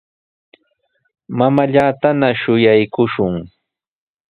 Mamaallatana 1.37 2.27
shuyaakushun. 2.41 3.33